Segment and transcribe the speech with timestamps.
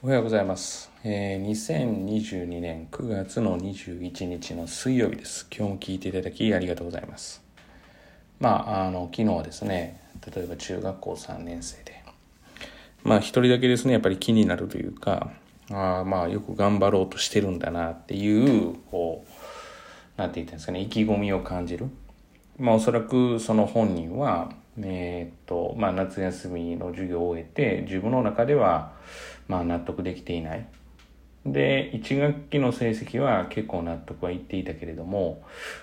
[0.00, 0.92] おはようございます。
[1.02, 5.48] えー、2022年9月の21日の水曜日です。
[5.50, 7.42] 今日も聞いていただきありがとうございます。
[8.38, 12.00] まあ、あの、昨日はですね、例えば中学校3年生で、
[13.02, 15.32] まあ一人だけですね、やっぱり気になるというか、
[15.68, 21.88] あまあよく頑張ろうとしてるんだなっていう、こう、なんて言ったんですかね、意気込みを感じる。
[22.56, 24.52] まあおそらくその本人は、
[24.82, 28.92] えっと、まあ夏休みの授業を終えて、自分の中では、
[29.48, 30.66] まあ納得できていない。
[31.46, 35.42] で、1学期の成績は結構納得はいっていたけれども、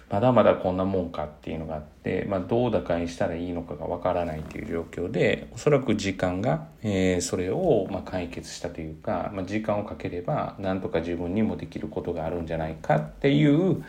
[0.10, 13.84] まだまだこんなもんかっていうのがあって、まあどう打開したらいいのかがわからないという状況で、おそらく時間が、えーそれをま解決したというか、まあ時間をかければ、なんとか自分にもできることがあるんじゃないかっていう、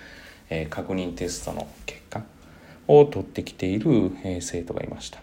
[0.48, 2.05] えー確認テストの結果
[2.88, 5.20] を取ってきている、え生徒がいました。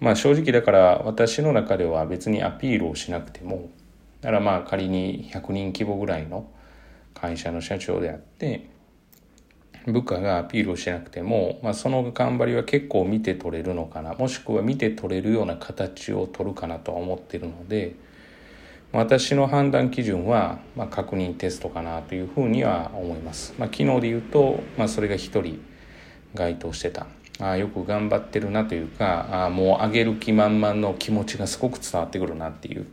[0.00, 3.68] まあ正直だから私の中では別にアピールをしなくても、
[4.20, 6.48] だからまあ仮に100人規模ぐらいの
[7.14, 8.68] 会社の社長であって、
[9.86, 17.94] 部下がアピールをしなくても、まあその頑張りは結構見て取れるのかな、もしくは見て取れるような形を取るかなとは思ってるので、
[18.92, 23.54] 私の判断基準は、まあ、確認テストかなというふうには思います。
[23.58, 25.60] まあ、昨日で言うと、まあ、それが一人
[26.34, 27.06] 該当してた。
[27.40, 32.86] ああよく頑張ってるなというか、ああもう上げる気満々の気持ちがすごく伝わってくるなっていう。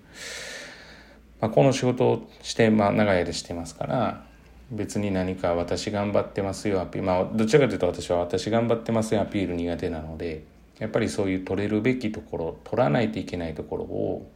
[1.42, 4.24] まあ、この仕事をして、まあ、長い間してますから、
[4.72, 10.44] 別に何か私頑張ってますよアピール、まあ、どちらかというと私は私頑張ってますよアピール苦手なので、
[10.80, 14.32] やっぱりそういう取れるべきところ、取らないといけないところを、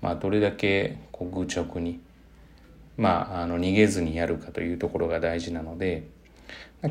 [0.00, 2.00] まあ、どれだけこう愚直に、
[2.96, 6.08] まあ、あの逃げずにやるかというところが大事なので、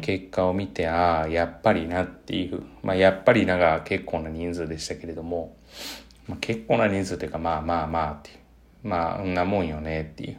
[0.01, 5.55] 結果を見て、ああ、やっぱりなっていう、まあ、やっぱりなが結構な人数でしたけれども、
[6.27, 8.37] まあ、結構な人数というか、まあまあまあっていう、
[8.87, 10.37] まあ、んなもんよねっていう、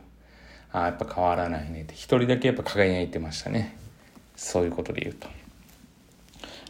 [0.73, 3.77] ああ、やっぱ変わらないねって、一人だけやっぱ輝いてましたね。
[4.37, 5.29] そういうことで言うと。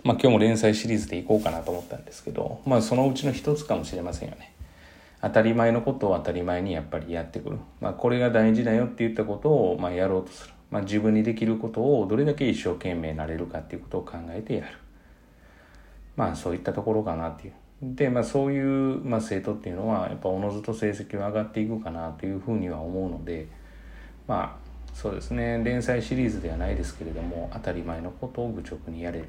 [0.05, 4.55] まあ今日も連載シリーズでいこうかなと思ったんですけど、まあそのうちの一つかもしれませんよね。
[5.21, 7.59] 当たり前のことを当たり前にやっぱりやってくる。
[7.81, 10.55] まあこれが大事だよって言ったことをまあやろうとする。
[10.71, 14.67] まあ自分にできることをどれだけ一生懸命なれるかっていうことを考えてやる。
[16.17, 17.55] まあそういったところかなっていう。
[17.83, 23.47] で、まあそういう、まあ、生徒っていうのはやっぱおのずと成績は上がっていくかなというふうには思うので、
[24.27, 29.29] まあそうですね、連載シリーズではないですけれども、当たり前のことを愚直にやれる。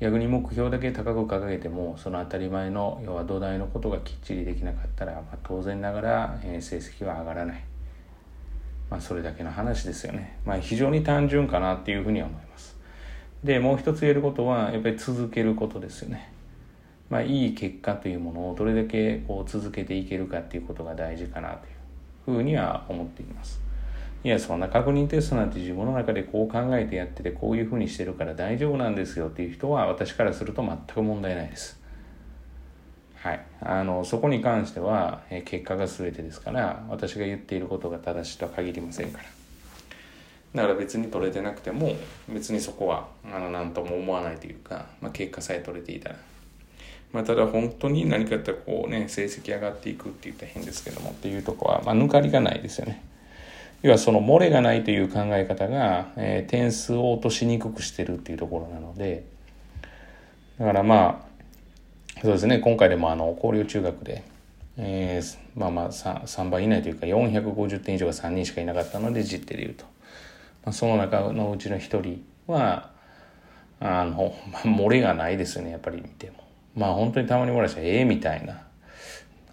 [0.00, 7.64] 逆に目標だけ高く掲げてもその当たり前の要は土台のことがきっちりできなかったら、まあ、当然ながら、えー成績は上がらない、
[8.90, 12.76] まあ、それだけの話ですよね、まあ、非常に単純かなっていうふうには思います。
[13.42, 16.32] でもう一つ言えることはやっぱり続けることですよね。
[17.08, 21.70] まあいい結果というものをどれだけこう続けていけるかっていうことが大事かなとい
[22.32, 23.60] うふうには思っています。
[24.24, 31.80] いや、そんな確認テストなんて自分の中でこう考えてやってて、こういうふうにしてるから大丈夫なんですよっていう人は、私からすると全く問題ないです。
[33.26, 33.40] はい。
[33.60, 39.24] あの、そこに関しては、え結果が全てですから、私が言っていることが正しいとは限りませんから。
[40.54, 41.96] だから別に取れてなくても、
[42.28, 46.16] 別にそこは、あの、なんとも思わないというか、まあ、結果さえ取れていたら。
[47.12, 53.02] まあ、ただ本当に何かやったらこうね、成績上がっていくって言ったら変ですけどもっていうとこは、まあ、抜かりがないですよね。
[53.82, 59.24] 要はその漏れがないという考え方が、えー点数を落としにくくしてるっていうところなので
[60.58, 61.25] だからまあ
[62.22, 62.58] そうですね。
[62.60, 64.22] 今回でもあの広陵中学で、
[64.78, 69.84] えーまあまあ 3, 3倍以内というか450点以上が3人しかいなかったので実手でいうと、
[70.64, 72.90] まあ、その中のうちの1人は
[73.80, 76.44] あの、まあ、漏れがないですよねやっぱり見ても。
[76.74, 78.62] まあ本当にたまに漏らしたらええみたいな。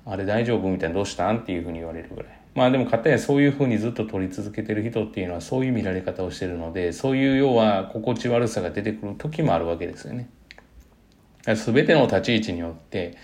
[0.06, 1.40] あれ大丈夫みたいなどうしたん？
[1.40, 2.40] っていうふうに言われるぐらい。
[2.56, 10.30] まあでもかたやそういうふうにずっと取り続けてる人っていうのはそういう見られ方をしてるので、そういう要は心地悪さが出てくる時もあるわけですよね。
[11.56, 13.18] すべての立ち位置によって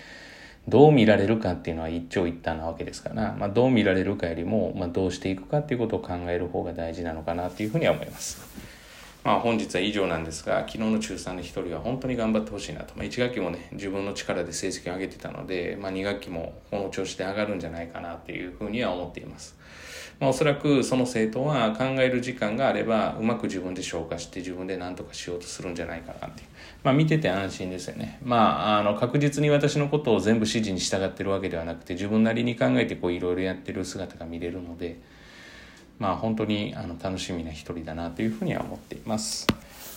[0.68, 8.40] どう見られるかっていうのは一長一短なわけですから、まあどう見られるかよりも、まあどうしていくかっていうことを考える方が大事なのかなっていうふうには思います。
[9.24, 12.94] まあ本日は以上なんですが、昨日の中3の一人は本当に頑張ってほしいなと。
[12.94, 19.56] まあ1学期もね、自分の力で成績を上げてたので、まあ2学期もこの調子で上がるんじゃないかなっていうふうには思っています。
[20.20, 26.48] まあおそらくその生徒は考える時間があれば、うまく自分で消化して自分で何とかしようとするんじゃないかなっていう。
[26.84, 28.20] まあ見てて安心ですよね。
[28.22, 35.00] まああの確実に私のことを全部指示に従ってるわけではなくて、自分なりに考えてこういろいろやってる姿が見れるので、
[35.98, 39.46] まあ本当にあの楽しみな一人だなというふうには思っています。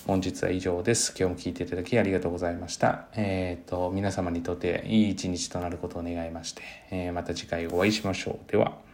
[0.08, 1.14] 本日は以上です。
[1.18, 3.08] 今日も聞いていただきありがとうございました。
[3.16, 6.62] えっ、と、皆様にとっていい一日となることを願いまして、
[6.92, 8.52] えーまた次回お会いしましょう。
[8.52, 8.93] では。